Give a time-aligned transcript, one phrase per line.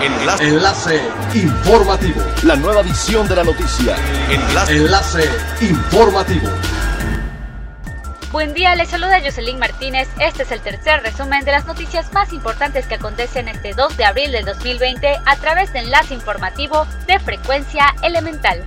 [0.00, 0.44] Enlace.
[0.44, 1.00] Enlace
[1.34, 2.22] informativo.
[2.44, 3.96] La nueva edición de la noticia.
[4.30, 4.76] Enlace.
[4.76, 6.48] Enlace informativo.
[8.30, 10.08] Buen día, les saluda Jocelyn Martínez.
[10.20, 14.04] Este es el tercer resumen de las noticias más importantes que acontecen este 2 de
[14.04, 18.64] abril del 2020 a través de enlace informativo de frecuencia elemental.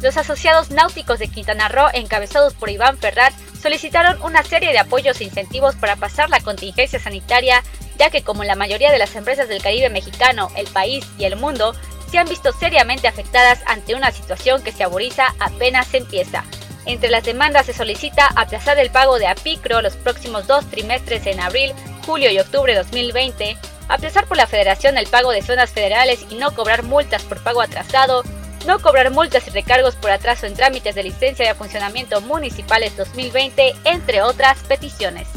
[0.00, 5.20] Los asociados náuticos de Quintana Roo, encabezados por Iván Ferrat, solicitaron una serie de apoyos
[5.20, 7.64] e incentivos para pasar la contingencia sanitaria,
[7.98, 11.36] ya que como la mayoría de las empresas del Caribe mexicano, el país y el
[11.36, 11.74] mundo,
[12.10, 16.44] se han visto seriamente afectadas ante una situación que se aboriza apenas empieza.
[16.86, 21.40] Entre las demandas se solicita aplazar el pago de APICRO los próximos dos trimestres en
[21.40, 21.74] abril,
[22.06, 26.36] julio y octubre de 2020, aplazar por la Federación el pago de zonas federales y
[26.36, 28.22] no cobrar multas por pago atrasado,
[28.66, 33.74] no cobrar multas y recargos por atraso en trámites de licencia de funcionamiento municipales 2020,
[33.84, 35.28] entre otras peticiones.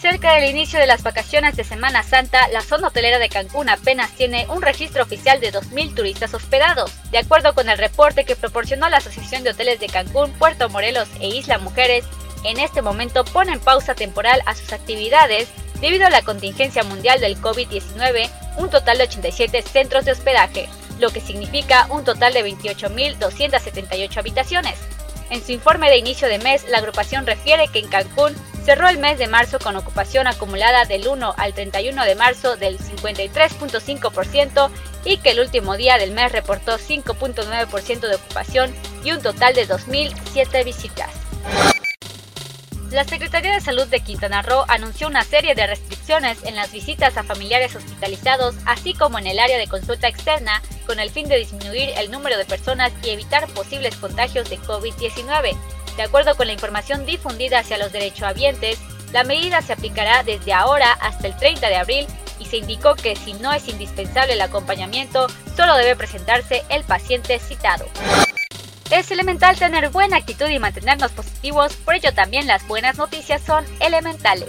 [0.00, 4.10] Cerca del inicio de las vacaciones de Semana Santa, la zona hotelera de Cancún apenas
[4.12, 6.90] tiene un registro oficial de 2.000 turistas hospedados.
[7.10, 11.08] De acuerdo con el reporte que proporcionó la Asociación de Hoteles de Cancún, Puerto Morelos
[11.20, 12.06] e Isla Mujeres,
[12.44, 15.48] en este momento ponen pausa temporal a sus actividades
[15.82, 20.68] debido a la contingencia mundial del COVID-19, un total de 87 centros de hospedaje
[21.00, 24.78] lo que significa un total de 28.278 habitaciones.
[25.30, 28.98] En su informe de inicio de mes, la agrupación refiere que en Cancún cerró el
[28.98, 34.70] mes de marzo con ocupación acumulada del 1 al 31 de marzo del 53.5%
[35.04, 39.66] y que el último día del mes reportó 5.9% de ocupación y un total de
[39.66, 41.10] 2.007 visitas.
[42.90, 47.16] La Secretaría de Salud de Quintana Roo anunció una serie de restricciones en las visitas
[47.16, 51.38] a familiares hospitalizados, así como en el área de consulta externa, con el fin de
[51.38, 55.56] disminuir el número de personas y evitar posibles contagios de COVID-19.
[55.96, 58.78] De acuerdo con la información difundida hacia los derechohabientes,
[59.12, 62.06] la medida se aplicará desde ahora hasta el 30 de abril
[62.38, 67.38] y se indicó que si no es indispensable el acompañamiento, solo debe presentarse el paciente
[67.38, 67.86] citado.
[68.90, 73.64] Es elemental tener buena actitud y mantenernos positivos, por ello también las buenas noticias son
[73.78, 74.48] elementales.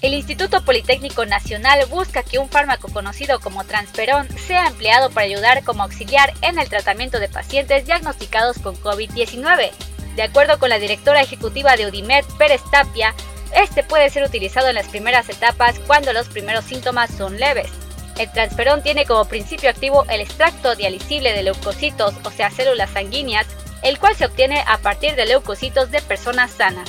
[0.00, 5.64] El Instituto Politécnico Nacional busca que un fármaco conocido como transferón sea empleado para ayudar
[5.64, 9.72] como auxiliar en el tratamiento de pacientes diagnosticados con COVID-19.
[10.14, 13.12] De acuerdo con la directora ejecutiva de Udimed, Pérez Tapia,
[13.56, 17.68] este puede ser utilizado en las primeras etapas cuando los primeros síntomas son leves.
[18.18, 23.48] El transferón tiene como principio activo el extracto dialisible de leucocitos, o sea, células sanguíneas,
[23.82, 26.88] el cual se obtiene a partir de leucocitos de personas sanas.